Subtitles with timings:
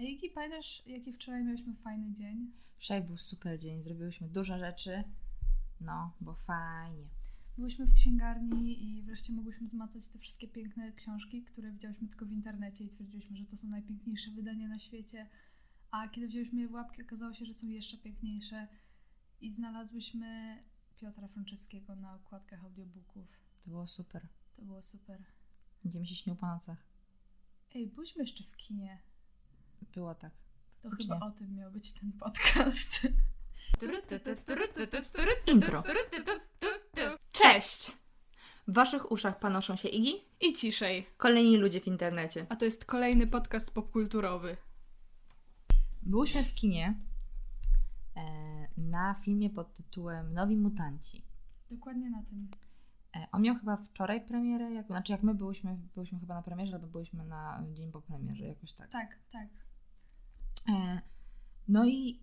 [0.00, 2.52] Ej, Igi, pamiętasz, jaki wczoraj mieliśmy fajny dzień?
[2.76, 5.04] Wczoraj był super dzień, zrobiłyśmy dużo rzeczy.
[5.80, 7.08] No, bo fajnie.
[7.56, 12.32] Byłyśmy w księgarni i wreszcie mogłyśmy zmacać te wszystkie piękne książki, które widziałyśmy tylko w
[12.32, 15.26] internecie i twierdziłyśmy, że to są najpiękniejsze wydania na świecie.
[15.90, 18.68] A kiedy wzięłyśmy je w łapki, okazało się, że są jeszcze piękniejsze.
[19.40, 20.62] I znalazłyśmy
[20.96, 23.40] Piotra Franceskiego na okładkach audiobooków.
[23.64, 24.28] To było super.
[24.56, 25.24] To było super.
[25.84, 26.86] Będziemy się śnił po nocach.
[27.74, 29.09] Ej, byliśmy jeszcze w kinie.
[29.94, 30.32] Było tak.
[30.82, 31.14] To Faktycznie.
[31.14, 33.08] chyba o tym miał być ten podcast.
[35.46, 35.82] Intro.
[37.32, 37.96] Cześć!
[38.68, 40.12] W waszych uszach panoszą się Igi?
[40.40, 41.06] I ciszej.
[41.16, 42.46] Kolejni ludzie w internecie.
[42.48, 44.56] A to jest kolejny podcast popkulturowy.
[46.02, 46.94] Byłyśmy w kinie
[48.16, 48.22] e,
[48.76, 51.24] na filmie pod tytułem Nowi Mutanci.
[51.70, 52.48] Dokładnie na tym.
[53.16, 56.74] E, on miał chyba wczoraj premierę, jak, znaczy jak my byłyśmy, byłyśmy chyba na premierze,
[56.74, 58.90] albo byłyśmy na dzień po premierze, jakoś tak.
[58.90, 59.48] Tak, tak.
[60.68, 61.00] E,
[61.68, 62.20] no i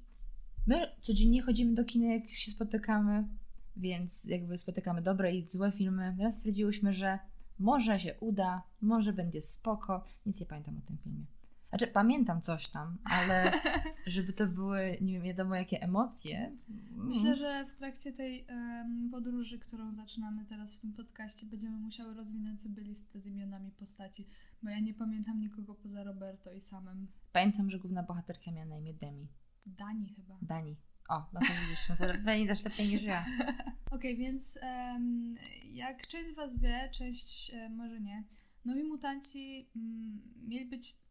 [0.68, 3.28] my codziennie chodzimy do kina, jak się spotykamy,
[3.76, 6.16] więc jakby spotykamy dobre i złe filmy.
[6.20, 7.20] Raz stwierdziłyśmy, że
[7.60, 10.04] może się uda, może będzie spoko.
[10.26, 11.26] Nic nie pamiętam o tym filmie.
[11.70, 13.52] Znaczy, pamiętam coś tam, ale
[14.06, 16.52] żeby to były, nie wiem, wiadomo jakie emocje.
[16.92, 22.14] Myślę, że w trakcie tej em, podróży, którą zaczynamy teraz w tym podcaście, będziemy musiały
[22.14, 24.28] rozwinąć sobie listę z imionami postaci,
[24.64, 28.78] bo ja nie pamiętam nikogo poza Roberto i samym Pamiętam, że główna bohaterka miała na
[28.78, 29.28] imię Demi.
[29.66, 30.38] Dani chyba.
[30.42, 30.78] Dani.
[31.10, 33.26] O, no to widzisz, no to Dani też lepiej niż ja.
[33.92, 35.36] Okej, więc em,
[35.72, 38.24] jak część z Was wie, część e, może nie,
[38.66, 41.07] Nowi Mutanci mm, mieli być.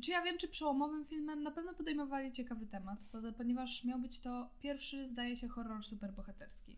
[0.00, 1.42] Czy ja wiem, czy przełomowym filmem?
[1.42, 2.98] Na pewno podejmowali ciekawy temat,
[3.36, 6.76] ponieważ miał być to pierwszy, zdaje się, horror superbohaterski.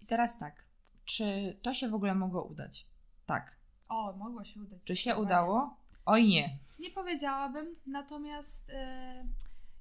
[0.00, 0.64] I teraz tak,
[1.04, 2.86] czy to się w ogóle mogło udać?
[3.26, 3.56] Tak.
[3.88, 4.84] O, mogło się udać.
[4.84, 5.76] Czy się udało?
[6.06, 6.58] Oj nie.
[6.78, 9.26] Nie powiedziałabym, natomiast e,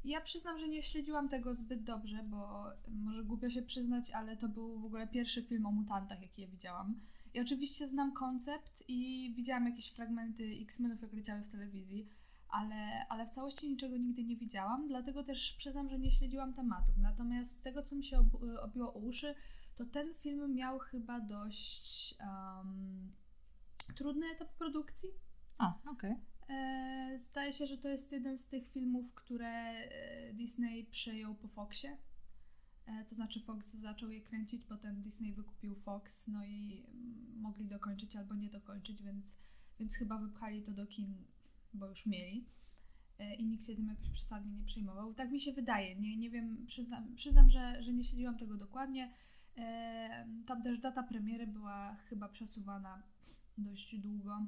[0.03, 4.49] ja przyznam, że nie śledziłam tego zbyt dobrze, bo może głupio się przyznać, ale to
[4.49, 6.99] był w ogóle pierwszy film o mutantach, jaki ja widziałam.
[7.33, 12.07] I oczywiście znam koncept i widziałam jakieś fragmenty X-Menów, jak leciały w telewizji,
[12.53, 16.97] ale, ale w całości niczego nigdy nie widziałam, dlatego też przyznam, że nie śledziłam tematów.
[16.97, 19.35] Natomiast z tego, co mi się ob- obiło o uszy,
[19.75, 23.11] to ten film miał chyba dość um,
[23.95, 25.09] trudny etap produkcji.
[25.59, 26.15] O, okej.
[26.49, 31.47] E, Zdaje się, że to jest jeden z tych filmów, które e, Disney przejął po
[31.47, 31.97] Foxie.
[32.85, 37.65] E, To znaczy Fox zaczął je kręcić, potem Disney wykupił Fox, no i mm, mogli
[37.67, 39.37] dokończyć albo nie dokończyć, więc,
[39.79, 41.15] więc chyba wypchali to do kin,
[41.73, 42.45] bo już mieli.
[43.19, 45.13] E, I nikt się tym jakoś przesadnie nie przejmował.
[45.13, 45.95] Tak mi się wydaje.
[45.95, 49.13] Nie, nie wiem, przyznam, przyznam że, że nie śledziłam tego dokładnie.
[49.57, 53.03] E, Tam też data premiery była chyba przesuwana
[53.57, 54.45] dość długo.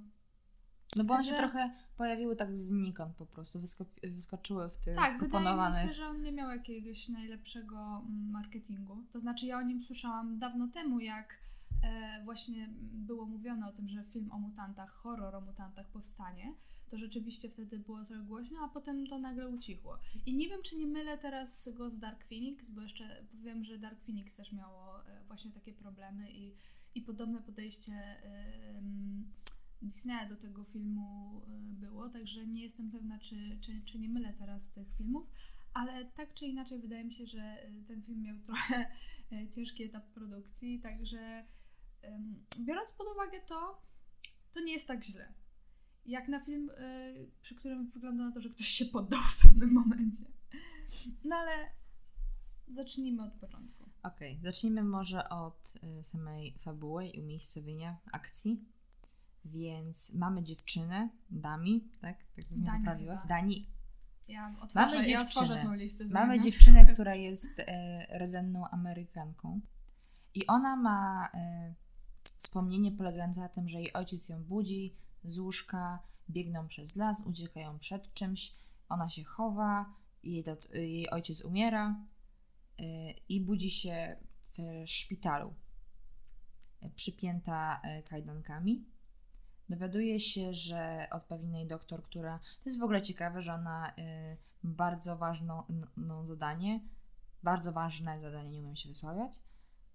[0.95, 4.95] No bo one się trochę pojawiły tak znikąd po prostu, wysko- wyskoczyły w tych Tak,
[4.95, 5.87] wydaje mi proponowanych.
[5.87, 7.77] się, że on nie miał jakiegoś najlepszego
[8.07, 9.03] mm, marketingu.
[9.11, 11.37] To znaczy, ja o nim słyszałam dawno temu, jak
[11.83, 16.53] e, właśnie było mówione o tym, że film o mutantach, horror o mutantach powstanie.
[16.89, 19.99] To rzeczywiście wtedy było trochę głośno, a potem to nagle ucichło.
[20.25, 23.79] I nie wiem, czy nie mylę teraz go z Dark Phoenix, bo jeszcze wiem, że
[23.79, 26.55] Dark Phoenix też miało e, właśnie takie problemy i,
[26.95, 29.31] i podobne podejście em,
[29.81, 34.33] Disneya do tego filmu e, było, także nie jestem pewna, czy, czy, czy nie mylę
[34.33, 35.27] teraz tych filmów,
[35.73, 38.91] ale tak czy inaczej wydaje mi się, że e, ten film miał trochę
[39.31, 41.45] e, ciężki etap produkcji, także
[42.59, 43.81] biorąc pod uwagę to,
[44.53, 45.33] to nie jest tak źle.
[46.05, 49.73] Jak na film, e, przy którym wygląda na to, że ktoś się poddał w pewnym
[49.73, 50.23] momencie.
[51.23, 51.51] No ale
[52.67, 53.85] zacznijmy od początku.
[54.03, 58.65] Okej, zacznijmy może od y, samej fabuły i umiejscowienia akcji.
[59.45, 62.17] Więc mamy dziewczynę, Dami, tak?
[62.35, 63.17] Tak mnie Dani poprawiłaś?
[63.21, 63.27] chyba.
[63.27, 63.69] Dani.
[64.27, 65.69] Ja otworzę, Mamy ja otworzę dziewczynę.
[65.71, 66.05] tą listę.
[66.05, 66.45] Mamy imion.
[66.51, 69.61] dziewczynę, która jest e, rdzenną Amerykanką.
[70.33, 71.73] I ona ma e,
[72.37, 74.95] wspomnienie polegające na tym, że jej ojciec ją budzi
[75.27, 75.99] z łóżka,
[76.29, 78.55] biegną przez las, uciekają przed czymś,
[78.89, 81.95] ona się chowa, jej, jej ojciec umiera
[82.79, 85.53] e, i budzi się w szpitalu,
[86.81, 88.85] e, przypięta e, kajdankami.
[89.69, 92.39] Dowiaduje się, że od pewnej doktor, która.
[92.39, 95.63] To jest w ogóle ciekawe, że ona y, bardzo ważną
[95.97, 96.79] no, zadanie,
[97.43, 99.39] bardzo ważne zadanie, nie umiem się wysławiać.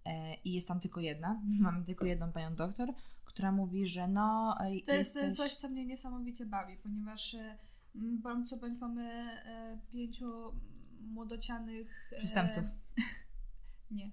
[0.05, 1.41] E, I jest tam tylko jedna.
[1.61, 2.89] Mamy tylko jedną panią doktor,
[3.31, 4.57] która mówi, że no.
[4.61, 5.37] e, To jest e, jesteś...
[5.37, 7.59] coś, co mnie niesamowicie bawi, ponieważ e,
[7.95, 9.29] bądź co bądź mamy
[9.93, 10.53] pięciu
[11.01, 12.11] młodocianych...
[12.19, 12.65] Przestępców.
[13.91, 14.11] Nie.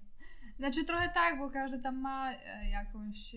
[0.58, 2.32] Znaczy trochę tak, bo każdy tam ma
[2.70, 3.36] jakąś,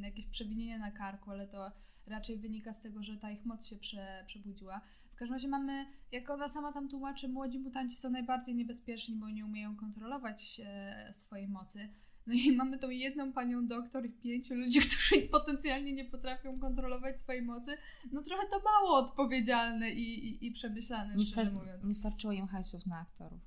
[0.00, 1.72] jakieś przewinienie na karku, ale to
[2.06, 4.80] raczej wynika z tego, że ta ich moc się prze, przebudziła.
[5.12, 9.28] W każdym razie mamy, jak ona sama tam tłumaczy, młodzi mutanci są najbardziej niebezpieczni, bo
[9.28, 10.60] nie umieją kontrolować
[11.12, 11.88] swojej mocy.
[12.26, 17.20] No i mamy tą jedną panią doktor i pięciu ludzi, którzy potencjalnie nie potrafią kontrolować
[17.20, 17.76] swojej mocy.
[18.12, 21.84] No trochę to mało odpowiedzialne i, i, i przemyślane, Nie, szczerze mówiąc.
[21.84, 23.40] nie starczyło im hajsów na aktorów.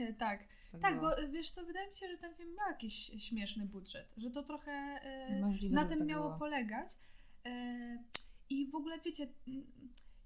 [0.00, 0.40] E, Tak,
[0.72, 3.66] Tak, tak, bo e, wiesz co, wydaje mi się, że ten film miał jakiś śmieszny
[3.66, 6.38] budżet, że to trochę e, Możliwe, na tym tak miało było.
[6.38, 6.98] polegać.
[7.46, 7.98] E,
[8.50, 9.26] I w ogóle wiecie,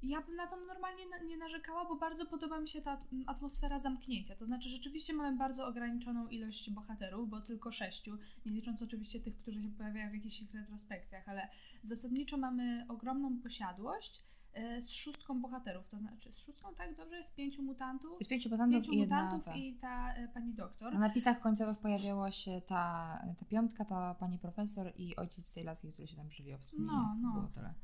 [0.02, 3.78] ja bym na to normalnie nie narzekała, bo bardzo podoba mi się ta m, atmosfera
[3.78, 4.36] zamknięcia.
[4.36, 9.36] To znaczy, rzeczywiście mamy bardzo ograniczoną ilość bohaterów, bo tylko sześciu, nie licząc oczywiście tych,
[9.36, 11.48] którzy się pojawiają w jakichś ich retrospekcjach, ale
[11.82, 15.88] zasadniczo mamy ogromną posiadłość e, z szóstką bohaterów.
[15.88, 18.18] To znaczy, z szóstką, tak dobrze, jest pięciu mutantów.
[18.22, 19.56] Z pięciu mutantów Pięciu i jedna mutantów ta.
[19.56, 20.92] i ta e, pani doktor.
[20.92, 25.92] Na napisach końcowych pojawiała się ta, ta piątka, ta pani profesor i ojciec tej laski,
[25.92, 27.02] który się tam wspomnieniach.
[27.02, 27.32] No, no.
[27.32, 27.74] Było tyle.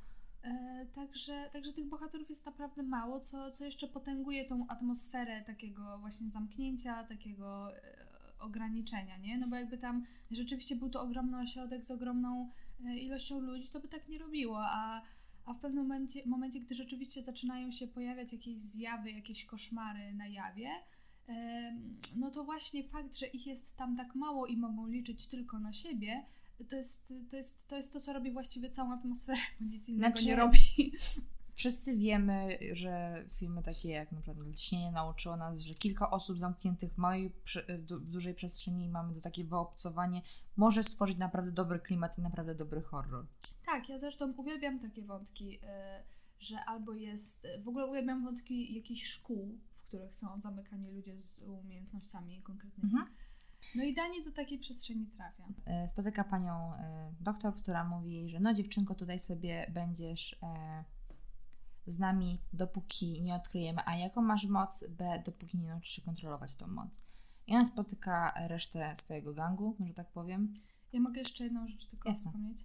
[0.47, 5.99] E, także, także tych bohaterów jest naprawdę mało, co, co jeszcze potęguje tą atmosferę takiego
[5.99, 8.07] właśnie zamknięcia, takiego e,
[8.39, 9.39] ograniczenia, nie?
[9.39, 12.51] No bo jakby tam rzeczywiście był to ogromny ośrodek z ogromną
[12.85, 15.03] e, ilością ludzi, to by tak nie robiło, a,
[15.45, 20.27] a w pewnym momencie, momencie, gdy rzeczywiście zaczynają się pojawiać jakieś zjawy, jakieś koszmary na
[20.27, 20.71] jawie,
[22.17, 25.73] no to właśnie fakt, że ich jest tam tak mało i mogą liczyć tylko na
[25.73, 26.25] siebie,
[26.65, 30.13] to jest to, jest, to, jest to co robi właściwie całą atmosferę, bo nic innego
[30.13, 30.59] Znaczy- nie robi.
[31.55, 36.93] Wszyscy wiemy, że filmy takie jak na przykład Lśnienie nauczyło nas, że kilka osób zamkniętych
[36.93, 40.23] w, małej, w, du- w dużej przestrzeni i mamy to takie wyobcowanie,
[40.57, 43.27] może stworzyć naprawdę dobry klimat i naprawdę dobry horror.
[43.67, 46.03] Tak, ja zresztą uwielbiam takie wątki, e,
[46.41, 47.47] że albo jest.
[47.61, 52.93] W ogóle uwielbiam wątki jakichś szkół, w których są zamykani ludzie z umiejętnościami konkretnymi.
[52.93, 53.15] Mhm.
[53.75, 55.45] No i Dani do takiej przestrzeni trafia.
[55.65, 60.85] E, Spotyka panią e, doktor, która mówi jej, że no dziewczynko, tutaj sobie będziesz e,
[61.87, 66.57] z nami, dopóki nie odkryjemy A, jaką masz moc, B, dopóki nie nauczysz się kontrolować
[66.57, 67.01] tą moc.
[67.47, 70.55] I ona spotyka resztę swojego gangu, że tak powiem.
[70.93, 72.31] Ja mogę jeszcze jedną rzecz tylko Jasne.
[72.31, 72.65] wspomnieć.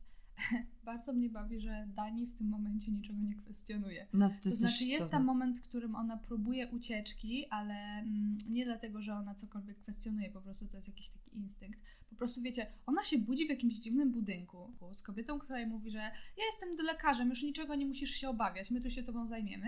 [0.83, 4.07] Bardzo mnie bawi, że Dani w tym momencie niczego nie kwestionuje.
[4.13, 8.65] No, to, To znaczy jest tam moment, w którym ona próbuje ucieczki, ale mm, nie
[8.65, 11.79] dlatego, że ona cokolwiek kwestionuje, po prostu to jest jakiś taki instynkt.
[12.09, 15.91] Po prostu wiecie, ona się budzi w jakimś dziwnym budynku z kobietą, która jej mówi,
[15.91, 15.99] że
[16.37, 19.67] ja jestem do lekarzem, już niczego nie musisz się obawiać, my tu się tobą zajmiemy.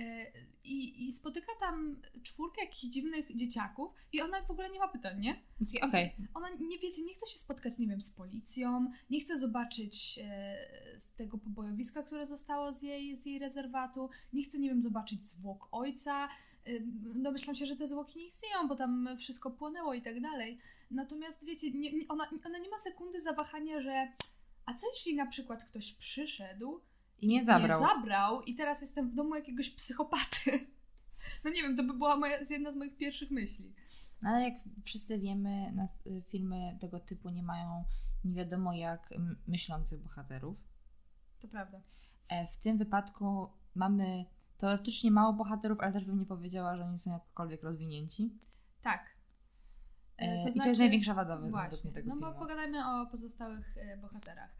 [0.00, 0.26] E,
[0.64, 5.20] I, I spotyka tam czwórkę jakichś dziwnych dzieciaków i ona w ogóle nie ma pytań,
[5.20, 5.36] nie?
[5.82, 10.20] Okej, Ona, nie wiecie, nie chce się spotkać, nie wiem, z policją, nie chce zobaczyć
[10.22, 10.56] e,
[10.98, 15.22] z tego pobojowiska, które zostało z jej, z jej rezerwatu, nie chce, nie wiem, zobaczyć
[15.30, 16.28] zwłok ojca.
[16.64, 16.70] E,
[17.22, 20.58] domyślam się, że te zwłoki nie istnieją, bo tam wszystko płonęło i tak dalej.
[20.90, 24.12] Natomiast wiecie, nie, ona, ona nie ma sekundy zawahania, że
[24.66, 26.80] a co jeśli na przykład ktoś przyszedł
[27.20, 27.80] i mnie zabrał.
[27.80, 30.50] mnie zabrał i teraz jestem w domu jakiegoś psychopaty.
[31.44, 33.74] No nie wiem, to by była moja, jedna z moich pierwszych myśli.
[34.22, 37.84] No, ale jak wszyscy wiemy, nas, y, filmy tego typu nie mają
[38.24, 39.14] nie wiadomo jak
[39.46, 40.64] myślących bohaterów.
[41.40, 41.80] To prawda.
[42.28, 44.24] E, W tym wypadku mamy
[44.58, 48.38] teoretycznie mało bohaterów, ale też bym nie powiedziała, że oni są jakkolwiek rozwinięci.
[48.82, 49.06] Tak.
[50.18, 52.32] E, E, I to jest największa wada według mnie tego no filmu.
[52.32, 54.50] bo pogadajmy o pozostałych e, bohaterach.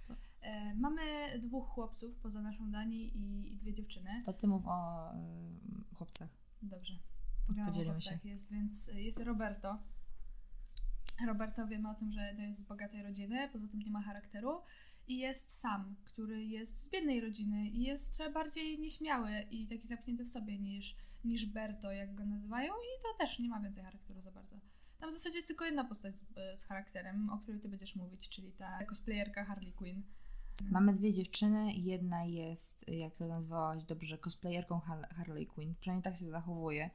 [0.43, 1.03] E, mamy
[1.39, 4.11] dwóch chłopców poza naszą Dani i, i dwie dziewczyny.
[4.27, 6.29] To ty mów o y, chłopcach.
[6.63, 6.95] Dobrze.
[7.47, 8.25] Pogadamy Podzielimy o chłopcach.
[8.25, 9.79] Jest, więc jest Roberto.
[11.27, 14.61] Roberto wiemy o tym, że to jest z bogatej rodziny, poza tym nie ma charakteru.
[15.09, 20.25] I jest Sam, który jest z biednej rodziny i jest bardziej nieśmiały i taki zamknięty
[20.25, 22.73] w sobie niż, niż Berto, jak go nazywają.
[22.73, 24.56] I to też nie ma więcej charakteru za bardzo.
[24.99, 28.29] Tam w zasadzie jest tylko jedna postać z, z charakterem, o której ty będziesz mówić,
[28.29, 30.03] czyli ta cosplayerka Harley Quinn.
[30.70, 31.72] Mamy dwie dziewczyny.
[31.72, 35.74] Jedna jest, jak to nazwałaś dobrze, cosplayerką Har- Harley Quinn.
[35.81, 36.90] Przynajmniej tak się zachowuje.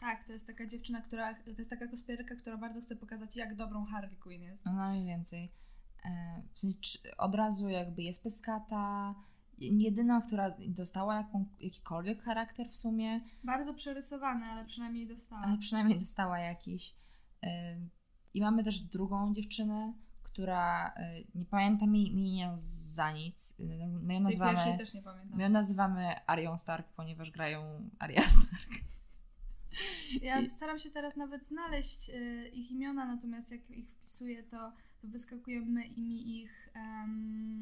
[0.00, 3.54] Tak, to jest taka dziewczyna, która, to jest taka cosplayerka, która bardzo chce pokazać, jak
[3.56, 4.66] dobrą Harley Quinn jest.
[4.66, 5.52] No mniej więcej.
[6.04, 9.14] E, w sensie, od razu jakby jest pyskata.
[9.58, 15.42] Jedyna, która dostała jaką, jakikolwiek charakter w sumie, Bardzo przerysowane, ale przynajmniej dostała.
[15.42, 16.94] ale przynajmniej dostała jakiś.
[17.42, 17.76] E,
[18.34, 19.92] I mamy też drugą dziewczynę,
[20.32, 22.52] która e, nie pamiętam jej imienia
[22.94, 23.56] za nic.
[23.60, 25.36] E, My ją nazywamy, też nie pamiętam.
[25.38, 28.70] my ją nazywamy Arią Stark, ponieważ grają Arya Stark.
[30.22, 34.72] Ja staram się teraz nawet znaleźć y, ich imiona, natomiast jak ich wpisuję, to,
[35.02, 37.60] to wyskakują mi- ich em,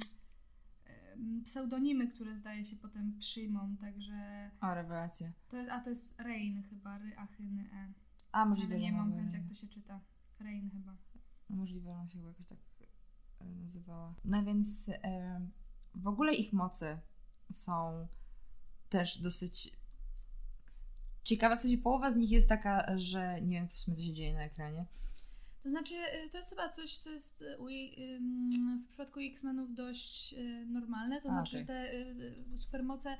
[1.44, 5.32] pseudonimy, które zdaje się potem przyjmą, także O, rewelacja.
[5.48, 7.92] to jest, a to jest Rain chyba, Ry, Achyny, E.
[8.32, 10.00] A możliwe, Ale nie mam pojęcia jak to się czyta.
[10.40, 10.96] Rain chyba.
[11.50, 12.58] No możliwe, że ona się chyba jakoś tak
[13.40, 14.14] e, nazywała.
[14.24, 15.40] No więc e,
[15.94, 17.00] w ogóle ich moce
[17.50, 18.06] są
[18.88, 19.76] też dosyć
[21.24, 24.12] ciekawe, w sensie połowa z nich jest taka, że nie wiem w sumie co się
[24.12, 24.86] dzieje na ekranie.
[25.62, 27.44] To znaczy, y, to jest chyba coś, co jest
[28.84, 31.20] w przypadku X-Menów dość y, normalne.
[31.20, 31.96] To A, znaczy, że te y,
[32.52, 33.16] y, supermoce.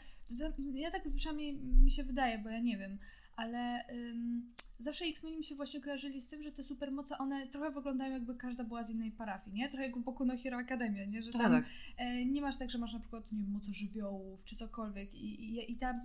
[0.72, 2.98] Ja tak przynajmniej mi się wydaje, bo ja nie wiem,
[3.38, 7.70] ale ym, zawsze X-Meni mi się właśnie kojarzyli z tym, że te supermoce, one trochę
[7.70, 9.68] wyglądają jakby każda była z innej parafii, nie?
[9.68, 11.22] Trochę jak w Boku no Hero Academia, nie?
[11.22, 11.64] Że Tak, tam
[11.96, 15.44] e, nie masz tak, że masz na przykład, nie wiem, moce żywiołów czy cokolwiek i,
[15.44, 16.00] i, i ta,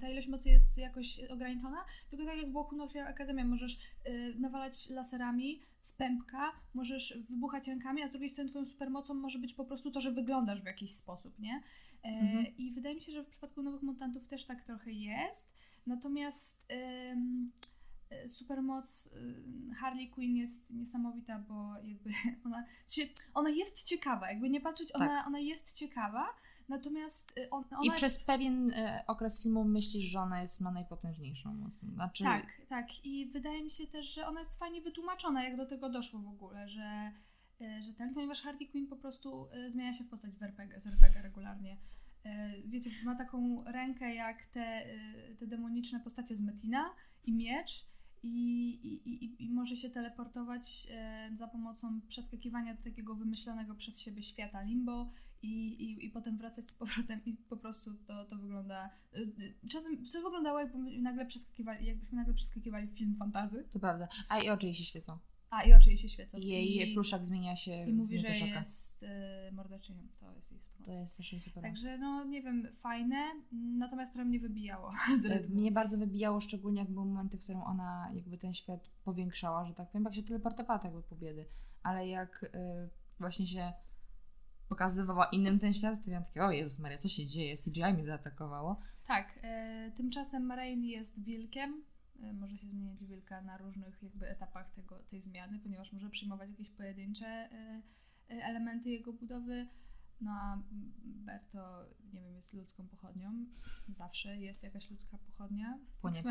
[0.00, 3.78] ta ilość mocy jest jakoś ograniczona, tylko tak jak w Boku no Hero Academia możesz
[4.04, 9.38] e, nawalać laserami z pępka, możesz wybuchać rękami, a z drugiej strony twoją supermocą może
[9.38, 11.62] być po prostu to, że wyglądasz w jakiś sposób, nie?
[12.04, 12.46] E, Mhm.
[12.58, 15.52] I wydaje mi się, że w przypadku Nowych Mutantów też tak trochę jest,
[15.86, 19.08] natomiast e, supermoc
[19.70, 22.10] e, Harley Quinn jest niesamowita, bo jakby
[22.46, 22.64] ona,
[23.34, 25.26] ona jest ciekawa, jakby nie patrzeć, ona, Tak.
[25.26, 26.28] ona jest ciekawa,
[26.68, 27.96] natomiast e, on, I ona...
[27.96, 31.74] przez pewien e, okres filmu myślisz, że ona jest ma najpotężniejszą moc.
[31.74, 33.04] Znaczy, Tak, tak.
[33.04, 36.28] I wydaje mi się też, że ona jest fajnie wytłumaczona, jak do tego doszło w
[36.28, 37.12] ogóle, że,
[37.60, 40.80] e, że ten, ponieważ Harley Quinn po prostu e, zmienia się w postać w RPG,
[40.80, 41.76] z RPG regularnie.
[42.24, 46.90] E, Wiecie, ma taką rękę jak te, e, te demoniczne postacie z Metina
[47.24, 47.92] i miecz.
[48.24, 54.22] I, i, i, może się teleportować e, za pomocą przeskakiwania do takiego wymyślonego przez siebie
[54.22, 55.12] świata limbo
[55.42, 58.90] i, i, i potem wracać z powrotem i po prostu to, to wygląda.
[59.70, 63.64] Czasem to wyglądało jakby nagle przeskakiwali, jakbyśmy nagle przeskakiwali film fantazy.
[63.72, 64.08] to prawda.
[64.28, 65.18] A i oczy się świecą.
[65.52, 66.38] A i oczy jej się świecą.
[66.38, 68.58] Jej I, pluszak zmienia się i mówi, w że pluszaka.
[68.58, 70.00] jest y, morderczynią.
[70.20, 70.60] To jest jej.
[70.84, 71.62] To jest też jej super.
[71.62, 73.16] Także no nie wiem, fajne,
[73.52, 74.90] natomiast trochę mnie wybijało
[75.22, 75.56] z E, rytmu.
[75.56, 79.74] Mnie bardzo wybijało, szczególnie jak były momenty, w którym ona jakby ten świat powiększała, że
[79.74, 81.46] tak powiem, jak się teleportowała tak jakby po biedy.
[81.82, 82.88] Ale jak e,
[83.20, 83.72] właśnie się
[84.68, 87.54] pokazywała innym ten świat, to miałam takie, o Jezus Maria, co się dzieje?
[87.56, 88.76] CGI mnie zaatakowało.
[89.06, 91.84] Tak, e, tymczasem Rain jest wilkiem.
[92.22, 96.50] E, może się zmieniać wilka na różnych jakby etapach tego, tej zmiany, ponieważ może przyjmować
[96.50, 97.82] jakieś pojedyncze e,
[98.30, 99.68] e, elementy jego budowy.
[100.20, 100.62] No a
[101.04, 103.46] Berto, nie wiem, jest ludzką pochodnią.
[103.88, 106.22] Zawsze jest jakaś ludzka pochodnia w Płonie.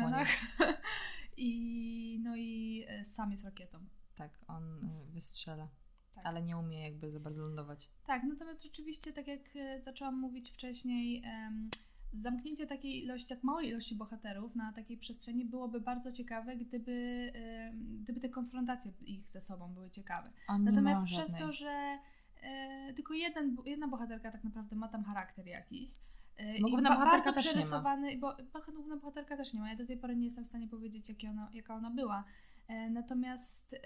[1.36, 3.78] I no i sam jest rakietą.
[4.14, 5.68] Tak, on wystrzela,
[6.14, 6.26] Tak.
[6.26, 7.90] ale nie umie jakby za bardzo lądować.
[8.06, 9.40] Tak, natomiast rzeczywiście, tak jak
[9.80, 11.70] zaczęłam mówić wcześniej, em,
[12.12, 17.32] zamknięcie takiej ilości, tak małej ilości bohaterów na takiej przestrzeni byłoby bardzo ciekawe, gdyby,
[18.00, 20.30] gdyby te konfrontacje ich ze sobą były ciekawe.
[20.58, 21.40] Natomiast przez żadnej.
[21.40, 21.98] to, że
[22.42, 25.90] e, tylko jeden, jedna bohaterka tak naprawdę ma tam charakter jakiś.
[26.38, 28.36] e, i główna ba- bohaterka bardzo przerysowany, bo
[28.72, 29.70] główna bohaterka też nie ma.
[29.70, 32.24] Ja do tej pory nie jestem w stanie powiedzieć, jaki ona, jaka ona była.
[32.68, 33.76] E, natomiast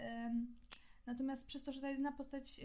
[1.06, 2.61] Natomiast przez to, że ta jedyna postać,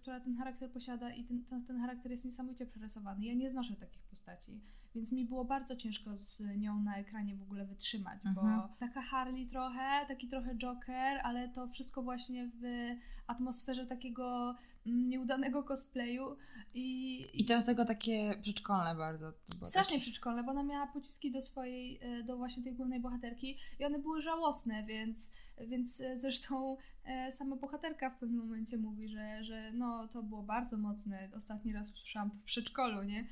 [0.00, 3.76] która ten charakter posiada i ten, ten, ten charakter jest niesamowicie przerysowany, ja nie znoszę
[3.76, 4.60] takich postaci,
[4.94, 8.68] więc mi było bardzo ciężko z nią na ekranie w ogóle wytrzymać, bo Mhm.
[8.78, 12.90] taka Harley trochę, taki trochę Joker, ale to wszystko właśnie w
[13.26, 14.54] atmosferze takiego
[14.86, 16.36] mm, nieudanego cosplayu
[16.74, 19.32] i, I to do tego takie przedszkolne bardzo.
[19.64, 23.56] Strasznie też- przedszkolne, bo ona miała pociski do swojej, e, do właśnie tej głównej bohaterki
[23.80, 25.32] i one były żałosne, więc,
[25.68, 30.76] więc zresztą e, sama bohaterka w pewnym momencie mówi, że, że no to było bardzo
[30.78, 31.28] mocne.
[31.36, 33.24] Ostatni raz usłyszałam to w przedszkolu, nie?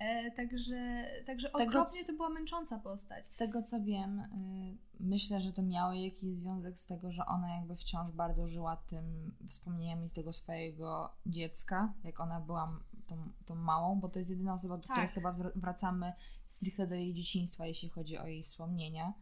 [0.00, 3.26] E, także także Z tego, okropnie c- to była męcząca postać.
[3.26, 7.54] Z tego co wiem, y, myślę, że to miało jakiś związek z tego, że ona
[7.56, 14.00] jakby wciąż bardzo żyła tym wspomnieniami tego swojego dziecka, jak ona była tą, tą małą,
[14.00, 15.14] bo to jest jedyna osoba, do której Tak.
[15.14, 16.12] chyba wr- wracamy
[16.46, 19.12] stricte do jej dzieciństwa, jeśli chodzi o jej wspomnienia.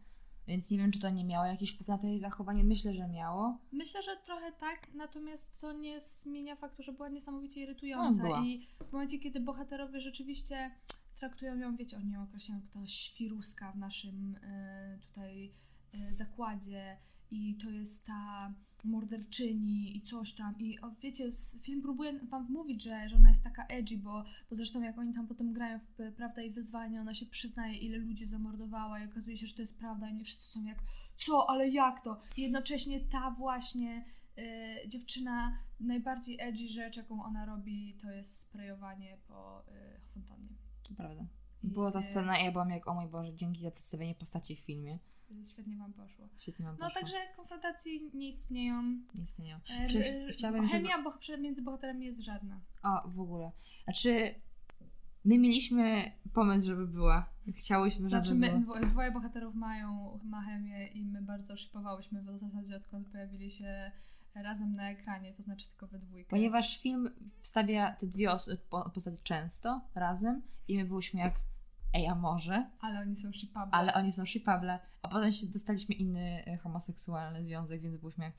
[0.47, 2.63] Więc nie wiem, czy to nie miało jakiś wpływ na to jej zachowanie.
[2.63, 3.57] Myślę, że miało.
[3.71, 8.41] Myślę, że trochę tak, natomiast to nie zmienia faktu, że była niesamowicie irytująca No, była.
[8.43, 10.71] i w momencie, kiedy bohaterowie rzeczywiście
[11.15, 15.53] traktują ją, wiecie, oni ją określają jak ta świruska w naszym e, tutaj
[15.93, 16.97] e, zakładzie
[17.31, 18.53] i to jest ta
[18.83, 21.29] morderczyni i coś tam i o, wiecie,
[21.61, 25.13] film próbuje wam wmówić, że, że ona jest taka edgy, bo, bo zresztą jak oni
[25.13, 29.37] tam potem grają w Prawda i Wyzwanie, ona się przyznaje, ile ludzi zamordowała i okazuje
[29.37, 30.83] się, że to jest prawda i oni wszyscy są jak
[31.15, 32.17] co, ale jak to?
[32.37, 34.05] I jednocześnie ta właśnie
[34.37, 40.49] e, dziewczyna, najbardziej edgy rzecz, jaką ona robi, to jest sprejowanie po e, fontannie.
[40.83, 41.25] To prawda.
[41.63, 44.55] Była ta e, scena i ja byłam jak, o mój Boże, dzięki za przedstawienie postaci
[44.55, 44.99] w filmie.
[45.45, 46.29] Świetnie wam poszło.
[46.37, 47.01] Świetnie mam No poszło.
[47.01, 48.83] także konfrontacje nie istnieją.
[49.15, 49.57] Nie istnieją.
[49.69, 52.59] E, Czy e, chciałabym, żeby- chemia bo, między bohaterami jest żadna.
[52.83, 53.51] O, w ogóle.
[53.83, 54.35] Znaczy,
[55.25, 57.29] my mieliśmy pomysł, żeby była.
[57.55, 58.79] Chciałyśmy, Znaczy żeby my, była.
[58.79, 63.91] dwo- dwoje bohaterów mają ma chemię i my bardzo szypowałyśmy w zasadzie odkąd pojawili się
[64.35, 66.29] razem na ekranie, to znaczy tylko we dwójkę.
[66.29, 67.09] Ponieważ film
[67.39, 71.33] wstawia te dwie os- po- postacie często razem i my byłyśmy jak
[71.93, 72.69] ej, a może?
[72.79, 73.71] Ale oni są shipable.
[73.73, 74.79] Ale oni są shipable.
[75.01, 78.33] A potem się dostaliśmy inny e, homoseksualny związek, więc byliśmy jak,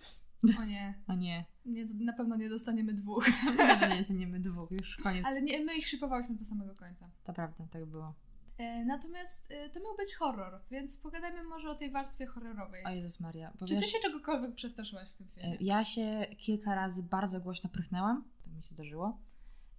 [0.60, 3.26] O nie, o nie, nie, na pewno nie dostaniemy dwóch.
[3.90, 5.24] nie zostaniemy dwóch, już koniec.
[5.26, 7.10] Ale nie, my ich shipowałyśmy do samego końca.
[7.24, 8.14] To prawda, tak było.
[8.58, 12.84] E, natomiast e, to miał być horror, więc pogadajmy może o tej warstwie horrorowej.
[12.84, 13.52] O Jezus Maria.
[13.60, 15.48] Bo Czy ty wiesz, się czegokolwiek przestraszyłaś w tym filmie?
[15.52, 19.18] e, Ja się kilka razy bardzo głośno prychnęłam, to mi się zdarzyło.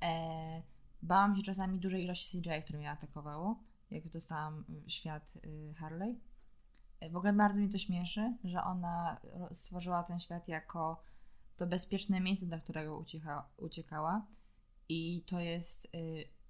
[0.04, 0.62] E,
[1.02, 3.60] bałam się czasami dużej ilości CGI, które mnie atakowało,
[3.92, 6.20] jak dostałam w świat y, Harley.
[7.00, 11.04] E, W ogóle bardzo mi to śmieszy, że ona stworzyła ten świat jako
[11.56, 14.26] to bezpieczne miejsce, do którego ucieka, uciekała.
[14.90, 15.90] I to jest y,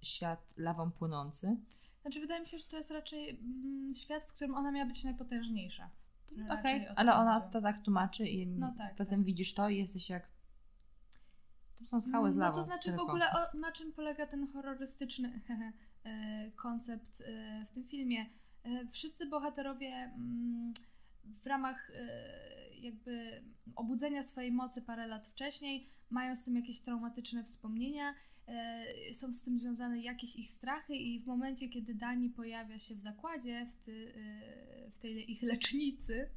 [0.01, 1.57] świat lawą płynący.
[2.01, 5.03] Znaczy, wydaje mi się, że to jest raczej mm, świat, w którym ona miała być
[5.03, 5.89] najpotężniejsza.
[6.31, 9.69] Okej, raczej o to ale ona to tak tłumaczy i No tak, potem widzisz to
[9.69, 10.27] i jesteś jak...
[11.75, 12.57] To są skały z No lawą.
[12.57, 13.07] to znaczy w tylko.
[13.07, 15.41] ogóle o, na czym polega ten horrorystyczny
[16.55, 18.25] koncept e, w tym filmie.
[18.63, 20.73] E, Wszyscy bohaterowie mm,
[21.43, 21.91] w ramach
[22.79, 23.43] jakby
[23.75, 28.15] obudzenia swojej mocy parę lat wcześniej mają z tym jakieś traumatyczne wspomnienia,
[29.13, 33.01] są z tym związane jakieś ich strachy i w momencie, kiedy Dani pojawia się w
[33.01, 34.13] zakładzie, w, ty,
[34.91, 36.29] w tej ich lecznicy,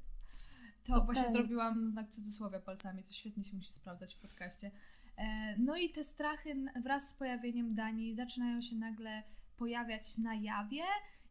[0.85, 1.07] to Okej.
[1.07, 4.71] właśnie zrobiłam znak cudzysłowia palcami, to świetnie się musi sprawdzać w podcaście.
[5.17, 9.23] E, No i te strachy wraz z pojawieniem Dani zaczynają się nagle
[9.59, 10.83] pojawiać na jawie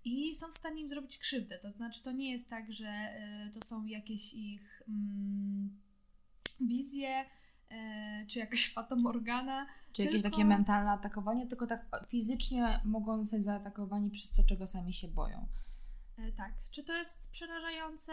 [0.06, 1.60] i są w stanie im zrobić krzywdę.
[1.60, 5.82] To znaczy, to nie jest tak, że e, to są jakieś ich mm,
[6.60, 7.26] wizje
[7.72, 9.68] e, czy jakaś fatamorgana.
[9.94, 14.68] Czy jakieś tylko- takie mentalne atakowanie, tylko tak fizycznie mogą zostać zaatakowani przez to, czego
[14.68, 15.48] sami się boją.
[16.18, 16.54] E, Tak.
[16.72, 18.12] Czy to jest przerażające?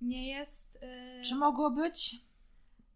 [0.00, 0.78] Nie jest.
[1.24, 2.16] Czy mogło być?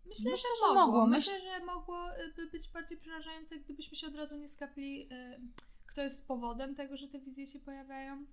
[0.06, 0.86] Myślę, Myślę, że że mogło.
[0.86, 1.06] mogło.
[1.06, 5.08] Myślę, że mogłoby być bardziej przerażające, gdybyśmy się od razu nie skapli,
[5.92, 8.26] kto jest powodem tego, że te wizje się pojawiają.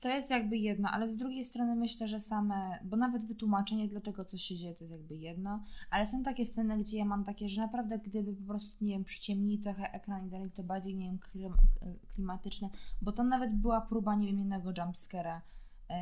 [0.00, 4.24] To jest jakby jedno, ale z drugiej strony myślę, że same, bo nawet wytłumaczenie, dlaczego
[4.24, 7.48] coś się dzieje, to jest jakby jedno, ale są takie sceny, gdzie ja mam takie,
[7.48, 11.06] że naprawdę gdyby po prostu, nie wiem, przyciemnili trochę ekran i dali to bardziej, nie
[11.06, 11.56] wiem, klim-
[12.14, 12.70] klimatyczne,
[13.02, 15.40] bo to nawet była próba, nie wiem, jednego jumpscare'a,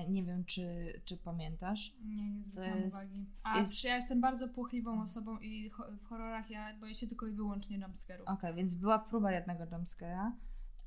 [0.08, 1.92] nie wiem, czy, czy pamiętasz.
[2.04, 3.26] Nie, nie zwróciłam jest- uwagi.
[3.42, 7.32] A jest- ja jestem bardzo płochliwą osobą i w horrorach ja boję się tylko i
[7.34, 8.22] wyłącznie jumpscare'ów.
[8.26, 10.30] Okej, więc była próba jednego jumpscare'a.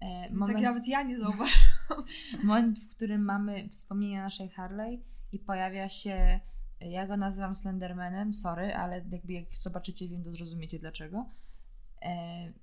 [0.02, 1.62] E, Więc jak nawet ja nie zauważam.
[2.44, 6.40] moment, w którym mamy wspomnienia naszej Harley i pojawia się,
[6.80, 11.26] ja go nazywam Slendermanem, sorry, ale jakby jak zobaczycie film, to zrozumiecie dlaczego.
[12.02, 12.54] E,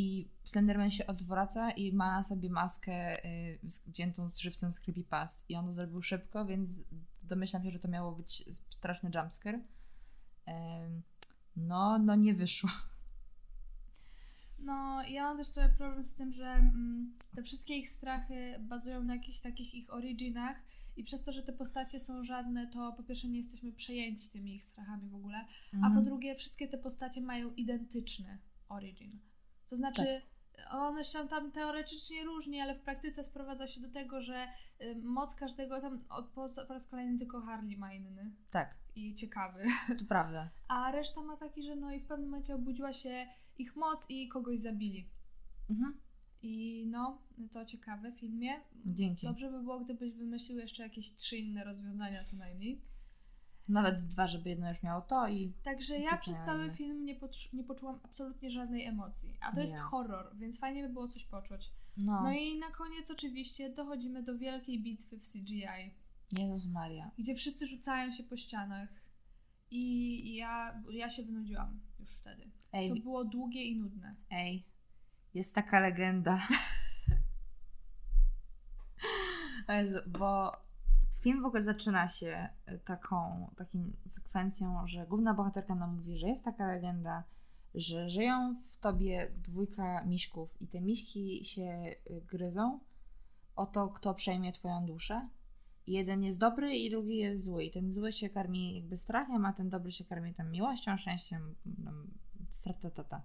[0.00, 3.16] I Slenderman się odwraca i ma na sobie maskę
[3.62, 6.68] z- wziętą z żywcem z creepypast i on to zrobił szybko, więc
[7.22, 9.60] domyślam się, że to miało być straszny jumpscare.
[11.56, 12.70] No, no nie wyszło.
[14.58, 19.02] No, ja mam też trochę problem z tym, że mm, te wszystkie ich strachy bazują
[19.02, 20.56] na jakichś takich ich originach
[20.96, 24.54] i przez to, że te postacie są żadne, to po pierwsze nie jesteśmy przejęci tymi
[24.54, 25.94] ich strachami w ogóle, a Mhm.
[25.94, 29.18] po drugie wszystkie te postacie mają identyczny origin.
[29.70, 30.22] To znaczy,
[30.70, 34.46] one się tam teoretycznie różni, ale w praktyce sprowadza się do tego, że
[34.80, 36.04] y, moc każdego tam
[36.34, 39.64] po, po raz kolejny tylko Harley ma inny Tak, i ciekawy.
[39.98, 40.50] to prawda.
[40.68, 43.26] A reszta ma taki, że no i w pewnym momencie obudziła się
[43.58, 45.08] ich moc i kogoś zabili.
[45.70, 46.00] Mhm.
[46.42, 48.60] I no, to ciekawe w filmie.
[48.86, 49.26] Dzięki.
[49.26, 52.82] Dobrze by było, gdybyś wymyślił jeszcze jakieś trzy inne rozwiązania co najmniej.
[53.68, 57.48] Nawet dwa, żeby jedno już miało to i Także ja przez cały film nie, poczu-
[57.56, 59.36] nie poczułam absolutnie żadnej emocji.
[59.40, 59.78] A to jest Nie.
[59.78, 61.70] horror, więc fajnie by było coś poczuć.
[61.96, 65.94] no, No i na koniec oczywiście dochodzimy do wielkiej bitwy w CGI,
[66.38, 67.10] Jezus Maria.
[67.18, 68.88] gdzie wszyscy rzucają się po ścianach.
[69.70, 72.50] I ja, ja się wynudziłam już wtedy.
[72.72, 74.14] Ej, To było długie i nudne.
[74.30, 74.64] ej,
[75.34, 76.40] jest taka legenda.
[79.68, 80.52] Jezu, bo
[81.20, 86.28] film w ogóle zaczyna się e, taką, takim sekwencją, że główna bohaterka nam mówi, że
[86.28, 87.24] jest taka legenda,
[87.74, 92.80] że żyją w tobie dwójka miśków i te miśki się y, gryzą
[93.56, 95.28] o to, kto przejmie twoją duszę.
[95.86, 97.64] I jeden jest dobry i drugi jest zły.
[97.64, 101.54] I ten zły się karmi jakby strachem, a ten dobry się karmi tam miłością, szczęściem,
[102.50, 103.22] stratatata.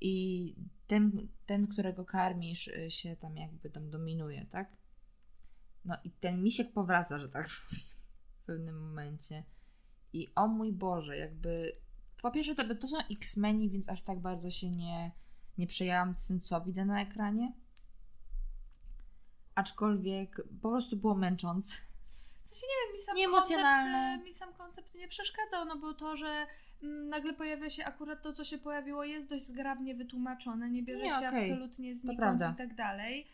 [0.00, 0.54] I
[0.86, 4.79] ten, ten, którego karmisz, y, się tam jakby tam dominuje, tak?
[5.84, 7.82] No i ten misiek powraca, że tak powiem,
[8.42, 9.44] w pewnym momencie.
[10.12, 11.76] I o mój Boże, jakby.
[12.22, 15.12] Po pierwsze, to, to są X-Meni, więc aż tak bardzo się nie,
[15.58, 17.52] nie przejęłam z tym, co widzę na ekranie.
[19.54, 21.76] Aczkolwiek po prostu było męczące.
[22.42, 23.92] W sensie nie wiem, mi sam, Nieemocjonalne.
[23.92, 26.46] koncept, e, mi sam koncept nie przeszkadzał, no bo to, że
[26.82, 31.04] mm, nagle pojawia się akurat to, co się pojawiło, jest dość zgrabnie wytłumaczone, nie bierze
[31.04, 31.52] Nie, się okej.
[31.52, 33.26] absolutnie znikąd i tak dalej.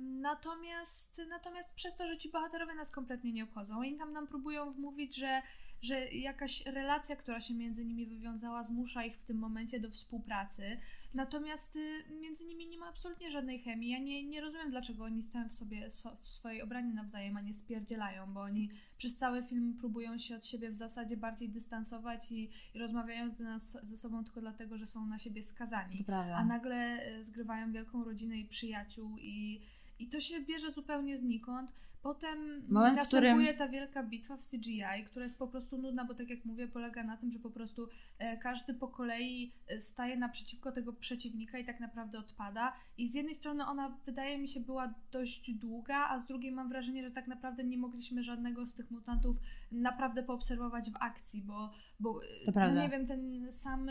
[0.00, 4.72] Natomiast, natomiast przez to, że ci bohaterowie nas kompletnie nie obchodzą, oni tam nam próbują
[4.72, 5.42] wmówić, że,
[5.82, 10.80] że jakaś relacja, która się między nimi wywiązała, zmusza ich w tym momencie do współpracy.
[11.14, 13.90] Natomiast y, między nimi nie ma absolutnie żadnej chemii.
[13.90, 17.40] Ja nie, nie rozumiem, dlaczego oni stają w sobie so, w swojej obranie nawzajem, a
[17.40, 22.32] nie spierdzielają, bo oni przez cały film próbują się od siebie w zasadzie bardziej dystansować
[22.32, 26.04] i, i rozmawiają z nas ze sobą tylko dlatego, że są na siebie skazani
[26.36, 29.60] a nagle e, zgrywają wielką rodzinę i przyjaciół i,
[29.98, 31.72] i to się bierze zupełnie znikąd.
[32.04, 36.14] Potem Moment, następuje którym- ta wielka bitwa w CGI, która jest po prostu nudna, bo
[36.14, 37.88] tak jak mówię, polega na tym, że po prostu
[38.18, 42.72] e, każdy po kolei e, staje naprzeciwko tego przeciwnika i tak naprawdę odpada.
[42.98, 46.68] I z jednej strony ona wydaje mi się była dość długa, a z drugiej mam
[46.68, 49.36] wrażenie, że tak naprawdę nie mogliśmy żadnego z tych mutantów
[49.72, 53.90] naprawdę poobserwować w akcji, bo, bo e, no nie wiem, ten sam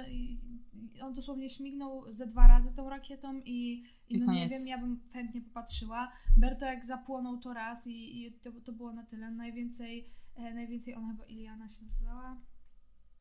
[1.02, 4.60] on dosłownie śmignął ze dwa razy tą rakietą i, i, I no nie koniec.
[4.60, 6.12] wiem, ja bym chętnie popatrzyła.
[6.38, 9.32] Berto jak zapłonął to raz i, i to, to było na tyle.
[9.32, 12.38] Najwięcej, e, najwięcej ona chyba Iliana się nazywała.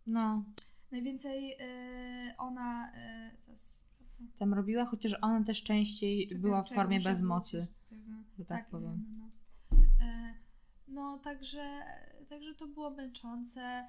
[0.07, 0.45] No,
[0.93, 3.83] Najwięcej e, ona e, prawda?
[4.39, 7.67] tam robiła, chociaż ona też częściej Czekaj, była w formie bez mocy,
[8.39, 9.05] że tak, powiem.
[9.09, 9.31] No, no.
[10.93, 11.83] No także,
[12.29, 13.61] także to było męczące.
[13.61, 13.89] E,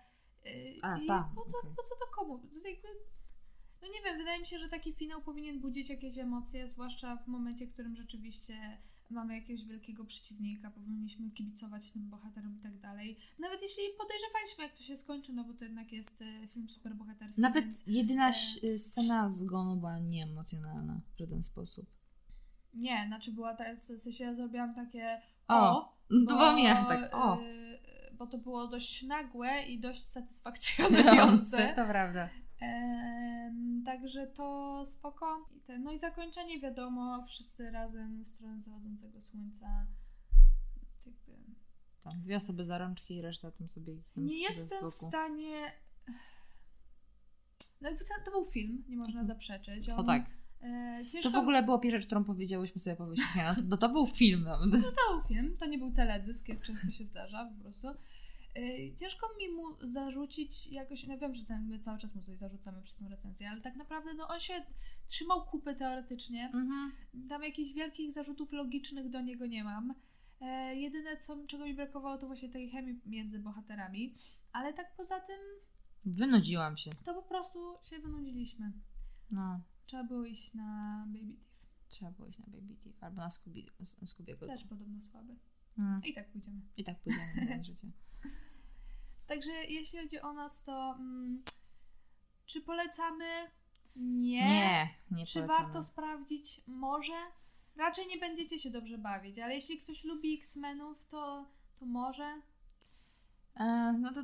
[0.82, 1.72] A, I tak, po, co, okej.
[1.76, 2.40] po co to komu?
[2.40, 2.88] To jakby,
[3.82, 7.28] no nie wiem, wydaje mi się, że taki finał powinien budzić jakieś emocje, zwłaszcza w
[7.28, 8.78] momencie, w którym rzeczywiście
[9.10, 13.18] mamy jakiegoś wielkiego przeciwnika, powinniśmy kibicować tym bohaterom i tak dalej.
[13.40, 17.42] Nawet jeśli podejrzewaliśmy, jak to się skończy, no bo to jednak jest e, film superbohaterski.
[17.42, 17.84] Nawet więc...
[17.88, 21.86] jedyna e, ś- scena zgonu była nieemocjonalna w żaden sposób.
[22.74, 25.94] Nie, znaczy była ta, w sensie ja zrobiłam takie O, o
[26.28, 27.42] Było mnie, tak, o.
[27.42, 27.80] y,
[28.14, 31.74] bo to było dość nagłe i dość satysfakcjonujące.
[31.76, 32.30] to prawda.
[33.86, 35.50] Także to spoko.
[35.80, 39.88] No i zakończenie wiadomo, wszyscy razem w stronę zachodzącego słońca.
[41.06, 41.32] Jakby
[42.04, 45.72] Tam dwie osoby za rączki i reszta tam sobie gdzieś tam nie jestem w stanie.
[47.82, 49.88] No to, to był film, nie można zaprzeczyć.
[49.88, 50.26] To On, tak.
[50.64, 53.26] E, To w ogóle było pierwsze, rzecz, którą powiedziałyśmy sobie po wyjściu.
[53.66, 54.44] No, to, był film.
[54.44, 54.58] No.
[54.72, 57.88] to był film, to nie był teledysk, jak często się zdarza po prostu.
[58.56, 62.38] Yy, Ciężko mi mu zarzucić jakoś, no wiem, że ten, my cały czas mu coś
[62.38, 64.54] zarzucamy przez tą recenzję, ale tak naprawdę no on się
[65.08, 66.46] trzymał kupy teoretycznie.
[66.46, 66.92] Mhm.
[67.30, 69.94] Tam jakichś wielkich zarzutów logicznych do niego nie mam.
[70.42, 74.16] E, jedyne, co, czego mi brakowało, to właśnie tej chemii między bohaterami,
[74.52, 75.40] ale tak poza tym,
[76.06, 76.90] Wynudziłam się.
[77.06, 78.72] to po prostu się wynudziliśmy.
[79.32, 79.60] No.
[79.86, 81.54] Trzeba było iść na Baby Thief.
[81.88, 84.48] Trzeba było iść na Baby Teeth albo na Scooby- Scoobiego.
[84.48, 85.36] Też podobno słaby.
[85.78, 86.02] Mm.
[86.04, 86.62] I tak pójdziemy.
[86.78, 87.88] I tak pójdziemy na życie.
[89.28, 91.44] Także jeśli chodzi o nas, to mm,
[92.46, 93.26] czy polecamy?
[93.96, 94.42] Nie.
[94.42, 95.64] Nie, nie Czy polecamy.
[95.64, 96.62] warto sprawdzić?
[96.68, 97.14] Może.
[97.76, 102.42] Raczej nie będziecie się dobrze bawić, ale jeśli ktoś lubi X-Menów, to, to może.
[103.56, 104.24] E, no to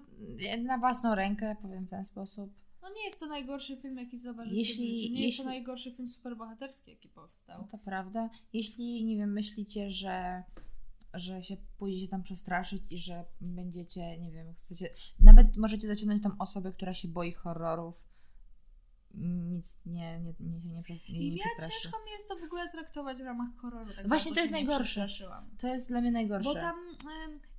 [0.64, 2.54] na własną rękę powiem w ten sposób.
[2.82, 4.84] No nie jest to najgorszy film, jaki zobaczycie Jeśli-.
[4.86, 7.68] Nie jest to jeśli- najgorszy film superbohaterski, jaki powstał.
[7.72, 8.30] To prawda.
[8.54, 10.44] Jeśli, nie wiem, myślicie, że,
[11.14, 14.90] że się pójdziecie tam przestraszyć i że będziecie, nie wiem, chcecie.
[15.20, 18.09] Nawet możecie zaciągnąć tam osobę, która się boi horrorów.
[19.14, 21.74] Nic nie, nie, nie, się nie, nie, I nie ja przestraszy.
[21.74, 23.94] ciężko mi jest to w ogóle traktować w ramach horroru.
[23.96, 25.08] Tak Właśnie to jest najgorsze.
[25.58, 26.50] To jest dla mnie najgorsze.
[26.50, 26.76] Bo tam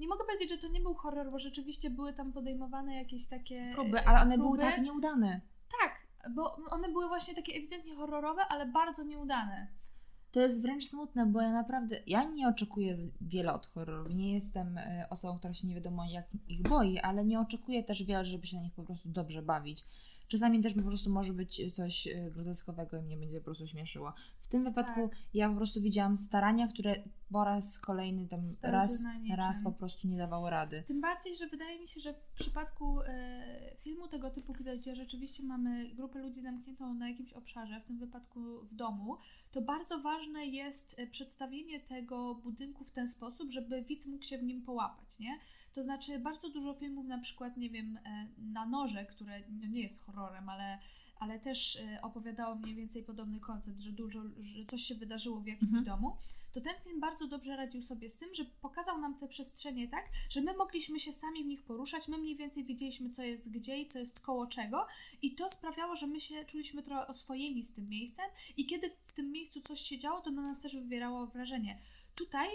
[0.01, 3.71] nie mogę powiedzieć, że to nie był horror, bo rzeczywiście były tam podejmowane jakieś takie.
[3.75, 4.73] próby, e, ale one były próby.
[4.73, 5.41] tak nieudane.
[5.81, 9.81] Tak, bo one były właśnie takie ewidentnie horrorowe, ale bardzo nieudane.
[10.33, 14.15] To jest wręcz smutne, bo ja naprawdę, ja nie oczekuję wiele od horrorów.
[14.15, 18.03] Nie jestem e, osobą, która się nie wiadomo jak ich boi, ale nie oczekuję też
[18.03, 19.85] wiele, żeby się na nich po prostu dobrze bawić.
[20.31, 24.13] Czasami też po prostu może być coś e, groteskowego i mnie będzie po prostu śmieszyło.
[24.41, 25.19] W tym wypadku Tak.
[25.35, 29.05] ja po prostu widziałam starania, które po raz kolejny tam Spełzły raz,
[29.37, 30.85] raz po prostu nie dawały rady.
[30.87, 35.43] Tym bardziej, że wydaje mi się, że w przypadku e, filmu tego typu, gdzie rzeczywiście
[35.43, 39.17] mamy grupę ludzi zamkniętą na jakimś obszarze, w tym wypadku w domu,
[39.53, 44.39] to bardzo ważne jest e, przedstawienie tego budynku w ten sposób, żeby widz mógł się
[44.39, 45.39] w nim połapać, nie?
[45.73, 49.83] To znaczy bardzo dużo filmów, na przykład, nie wiem, e, na noże, które no nie
[49.83, 50.79] jest horrorem, ale,
[51.19, 55.47] ale też e, opowiadało mniej więcej podobny koncept, że dużo, że coś się wydarzyło w
[55.47, 55.85] jakimś Mhm.
[55.85, 56.17] domu,
[56.53, 60.05] to ten film bardzo dobrze radził sobie z tym, że pokazał nam te przestrzenie tak,
[60.31, 63.79] że my mogliśmy się sami w nich poruszać, my mniej więcej wiedzieliśmy, co jest gdzie
[63.79, 64.87] i co jest koło czego,
[65.23, 68.25] i to sprawiało, że my się czuliśmy trochę oswojeni z tym miejscem,
[68.57, 71.79] i kiedy w tym miejscu coś się działo, to na nas też wywierało wrażenie.
[72.15, 72.49] Tutaj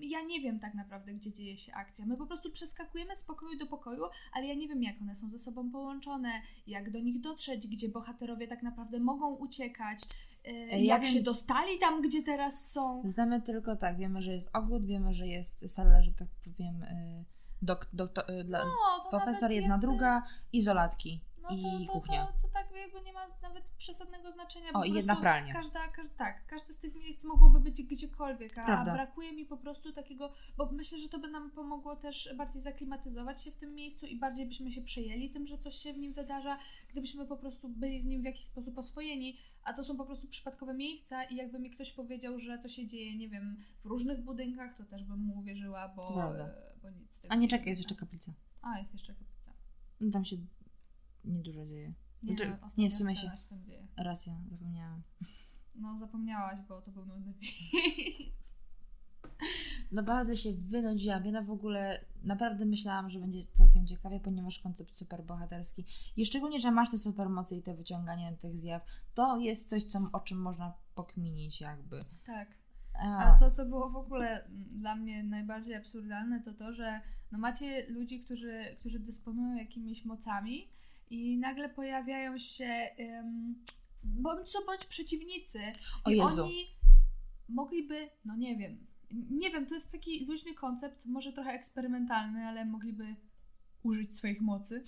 [0.00, 2.06] ja nie wiem tak naprawdę, gdzie dzieje się akcja.
[2.06, 4.02] My po prostu przeskakujemy z pokoju do pokoju,
[4.32, 6.32] ale ja nie wiem, jak one są ze sobą połączone,
[6.66, 9.98] jak do nich dotrzeć, gdzie bohaterowie tak naprawdę mogą uciekać.
[10.44, 13.02] e, ja jak wiem- się dostali tam, gdzie teraz są.
[13.04, 17.24] Znamy tylko tak, wiemy, że jest ogród, wiemy, że jest sala, że tak powiem, y,
[17.62, 22.26] dok, doktor, y, dla, No, profesor jedna, jakby- druga, izolatki No i to, to, kuchnia.
[22.26, 24.72] To, to tak jakby nie ma nawet przesadnego znaczenia.
[24.74, 25.54] O, i jedna pralnia.
[25.54, 29.56] Każda, każda, tak, każde z tych miejsc mogłoby być gdziekolwiek, a, a brakuje mi po
[29.56, 33.74] prostu takiego, bo myślę, że to by nam pomogło też bardziej zaklimatyzować się w tym
[33.74, 37.36] miejscu i bardziej byśmy się przejęli tym, że coś się w nim wydarza, gdybyśmy po
[37.36, 41.24] prostu byli z nim w jakiś sposób oswojeni, a to są po prostu przypadkowe miejsca
[41.24, 44.84] i jakby mi ktoś powiedział, że to się dzieje, nie wiem, w różnych budynkach, to
[44.84, 46.14] też bym mu uwierzyła, bo,
[46.82, 48.32] bo nic z tego A nie czekaj, jest jeszcze kaplica.
[48.62, 49.52] A, jest jeszcze kaplica.
[50.00, 50.36] No, Tam się
[51.24, 51.92] niedużo dzieje.
[52.22, 53.86] Nie, Znaczy, nie, w sumie scena się- tam dzieje.
[53.96, 55.02] Racja, zapomniałam.
[55.74, 57.34] No, zapomniałaś, bo to był nudny
[59.92, 61.24] Naprawdę się wynudziłam.
[61.26, 65.84] Ja w ogóle naprawdę myślałam, że będzie całkiem ciekawie, ponieważ koncept superbohaterski
[66.16, 68.82] i szczególnie, że masz te supermoce i te wyciąganie tych zjaw,
[69.14, 72.04] to jest coś, co, o czym można pokminić jakby.
[72.26, 72.48] Tak.
[72.94, 77.00] A, A to, co było w ogóle mm, dla mnie najbardziej absurdalne, to to, że
[77.32, 80.68] no macie ludzi, którzy, którzy dysponują jakimiś mocami
[81.10, 83.64] i nagle pojawiają się um,
[84.02, 85.58] bądź co bądź przeciwnicy
[86.06, 86.44] i Jezu.
[86.44, 86.66] oni
[87.48, 88.86] mogliby, no nie wiem,
[89.30, 93.16] nie wiem, to jest taki luźny koncept, może trochę eksperymentalny, ale mogliby
[93.82, 94.82] użyć swoich mocy.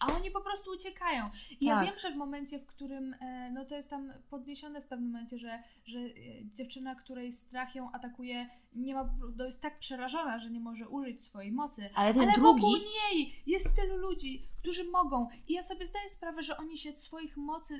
[0.00, 1.30] A oni po prostu uciekają.
[1.60, 1.84] I ja Tak.
[1.86, 5.38] wiem, że w momencie, w którym, e, no to jest tam podniesione w pewnym momencie,
[5.38, 6.12] że, że e,
[6.54, 11.24] dziewczyna, której strach ją atakuje, nie ma, to jest tak przerażona, że nie może użyć
[11.24, 11.90] swojej mocy.
[11.94, 15.28] ale ten Ale drugi, wokół niej jest tylu ludzi, którzy mogą.
[15.48, 17.74] I ja sobie zdaję sprawę, że oni się swoich mocy,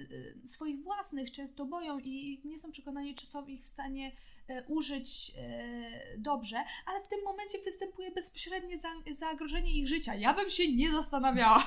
[0.45, 4.13] y, swoich własnych często boją i nie są przekonani, czy są ich w stanie
[4.49, 10.15] e, użyć e, dobrze, ale w tym momencie występuje bezpośrednie za- zagrożenie ich życia.
[10.15, 11.65] Ja bym się nie zastanawiała.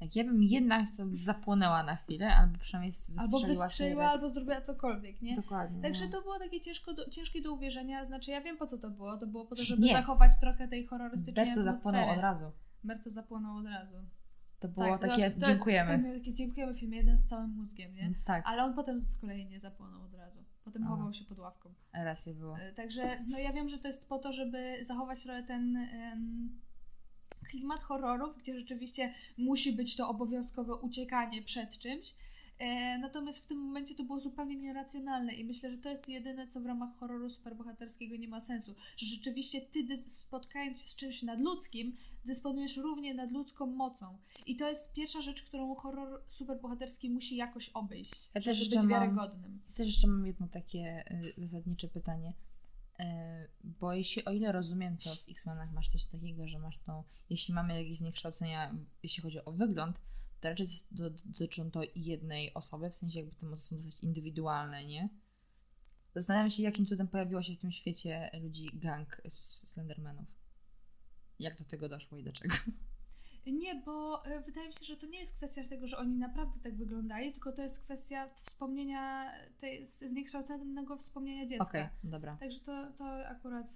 [0.00, 4.10] Jak ja bym jednak zapłonęła na chwilę, albo przynajmniej Albo wystrzeliła wystrzeliła, sobie.
[4.12, 5.36] albo zrobiła cokolwiek, nie?
[5.36, 5.82] Dokładnie.
[5.82, 6.12] Także no.
[6.12, 8.04] to było takie ciężko do, ciężkie do uwierzenia.
[8.04, 9.18] Znaczy, ja wiem po co to było.
[9.18, 9.92] To było po to, żeby Nie.
[9.92, 12.18] zachować trochę tej horrorystycznej Berto zapłonął atmosfery.
[12.18, 12.50] od razu.
[12.84, 13.96] Berto zapłonął od razu.
[14.60, 15.90] To było Tak, to- takie, to- dziękujemy.
[15.90, 18.14] Tak, miał takie dziękujemy film jeden z całym mózgiem, nie?
[18.24, 20.38] tak, Ale on potem z kolei nie zapłonął od razu.
[20.64, 21.74] Potem chował się pod ławką.
[21.92, 22.58] racja było.
[22.58, 26.50] E, Także no ja wiem, że to jest po to, żeby zachować trochę ten em,
[27.48, 32.14] klimat horrorów, gdzie rzeczywiście musi być to obowiązkowe uciekanie przed czymś.
[32.58, 36.48] E, natomiast w tym momencie to było zupełnie nieracjonalne i myślę, że to jest jedyne,
[36.48, 38.74] co w ramach horroru superbohaterskiego nie ma sensu.
[38.96, 44.18] Że rzeczywiście ty, spotkając się z czymś nadludzkim, dysponujesz równie nadludzką mocą.
[44.46, 48.88] I to jest pierwsza rzecz, którą horror superbohaterski musi jakoś obejść, Ja żeby być mam-
[48.88, 49.60] wiarygodnym.
[49.74, 51.04] Też jeszcze mam jedno takie
[51.38, 52.32] y, zasadnicze pytanie.
[53.00, 53.47] E,
[53.80, 57.54] Bo jeśli, o ile rozumiem, to w X-Menach masz coś takiego, że masz tą, jeśli
[57.54, 60.00] mamy jakieś zniekształcenia, jeśli chodzi o wygląd,
[60.40, 64.86] to raczej do- dotyczą to jednej osoby, w sensie jakby te moce są dosyć indywidualne,
[64.86, 65.08] nie?
[66.14, 70.26] Zastanawiam się, jakim cudem pojawiło się w tym świecie ludzi gang Slendermanów.
[71.38, 72.54] Jak do tego doszło i dlaczego?
[73.46, 76.60] Nie, bo e, wydaje mi się, że to nie jest kwestia tego, że oni naprawdę
[76.62, 81.64] tak wyglądali, tylko to jest kwestia wspomnienia, tej, zniekształconego wspomnienia dziecka.
[81.64, 83.66] Okej, dobra, Także to, to akurat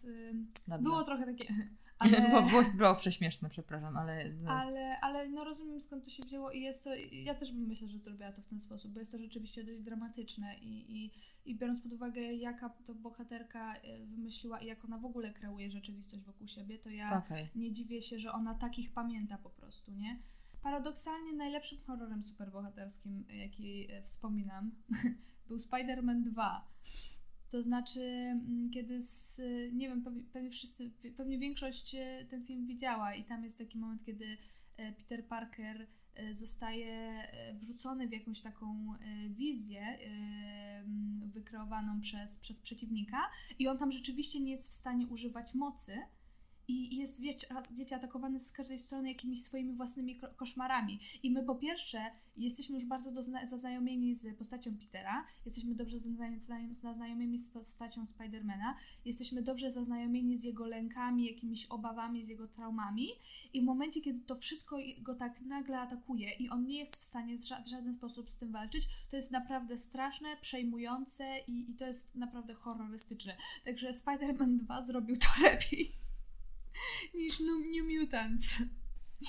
[0.68, 0.82] dobrze.
[0.82, 1.44] było trochę takie.
[1.98, 2.28] Ale...
[2.28, 4.30] Było, było, było prześmieszne, przepraszam, ale...
[4.30, 6.90] no, ale, ale no rozumiem skąd to się wzięło i jest to.
[7.12, 9.80] Ja też bym myślę, że zrobiła to w ten sposób, bo jest to rzeczywiście dość
[9.80, 11.10] dramatyczne i, i,
[11.44, 15.70] i biorąc pod uwagę, jaka to bohaterka e, wymyśliła i jak ona w ogóle kreuje
[15.70, 17.18] rzeczywistość wokół siebie, to ja.
[17.18, 17.48] Okej.
[17.54, 20.18] nie dziwię się, że ona takich pamięta po prostu, nie?
[20.62, 24.70] Paradoksalnie najlepszym horrorem superbohaterskim, jaki e, wspominam,
[25.48, 26.68] był Spider-Man 2.
[27.52, 29.40] To znaczy, mm, kiedy z,
[29.72, 34.04] nie wiem, pewnie, wszyscy, pewnie większość e, ten film widziała i tam jest taki moment,
[34.04, 34.36] kiedy
[34.76, 35.86] e, Peter Parker e,
[36.32, 40.84] zostaje e, wrzucony w jakąś taką e, wizję e,
[41.26, 45.98] wykreowaną przez, przez przeciwnika i on tam rzeczywiście nie jest w stanie używać mocy
[46.68, 47.20] i jest,
[47.72, 51.00] wiecie, atakowany z każdej strony jakimiś swoimi własnymi ko- koszmarami.
[51.22, 53.12] I my po pierwsze jesteśmy już bardzo
[53.44, 60.38] zaznajomieni z postacią Petera, jesteśmy dobrze zazna- zna- zaznajomieni z postacią Spidermana, jesteśmy dobrze zaznajomieni
[60.38, 63.08] z jego lękami, jakimiś obawami, z jego traumami
[63.52, 67.04] i w momencie, kiedy to wszystko go tak nagle atakuje i on nie jest w
[67.04, 71.86] stanie w żaden sposób z tym walczyć, to jest naprawdę straszne, przejmujące i, i to
[71.86, 73.36] jest naprawdę horrorystyczne.
[73.64, 76.01] Także Spider-Man 2 zrobił to lepiej
[77.14, 78.62] niż New, Mutants.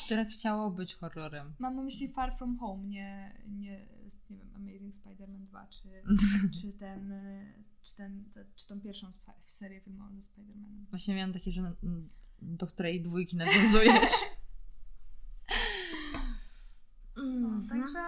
[0.06, 1.54] Które chciało być horrorem.
[1.60, 3.88] Mam na myśli Far From Home, nie, nie,
[4.30, 5.90] nie wiem, Amazing Spider-Man 2, czy,
[6.62, 7.14] czy ten,
[7.84, 9.08] czy ten, te, czy tą pierwszą
[9.48, 10.86] serię filmową ze Spider-Manem.
[10.90, 12.10] Właśnie miałam takie, że mm,
[12.42, 14.12] do której dwójki nawiązujesz.
[17.16, 17.68] No, Mhm.
[17.70, 18.00] także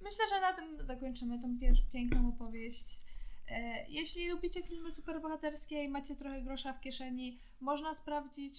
[0.00, 1.58] myślę, że na tym zakończymy tą
[1.92, 3.00] piękną opowieść.
[3.50, 8.58] E, jeśli lubicie filmy superbohaterskie i macie trochę grosza w kieszeni, można sprawdzić,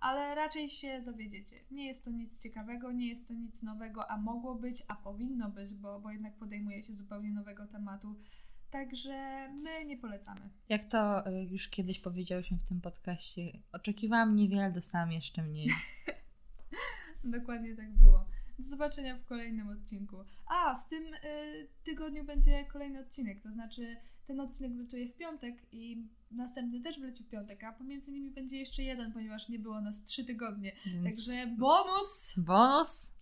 [0.00, 1.56] ale raczej się zawiedziecie.
[1.70, 5.50] Nie jest to nic ciekawego, nie jest to nic nowego, a mogło być, a powinno
[5.50, 8.16] być, bo, bo jednak podejmuje się zupełnie nowego tematu.
[8.70, 10.50] Także my nie polecamy.
[10.68, 13.40] Jak to y, już kiedyś powiedziałyśmy w tym podcaście,
[13.72, 15.68] oczekiwałam niewiele, dostałam jeszcze mniej.
[17.24, 18.26] Dokładnie tak było.
[18.58, 20.16] Do zobaczenia w kolejnym odcinku.
[20.46, 25.66] A, w tym y, tygodniu będzie kolejny odcinek, to znaczy ten odcinek wlatuje w piątek
[25.72, 29.80] i następny też wleci w piątek, a pomiędzy nimi będzie jeszcze jeden, ponieważ nie było
[29.80, 30.72] nas trzy tygodnie.
[30.86, 32.34] Więc Także bonus!
[32.36, 33.12] bonus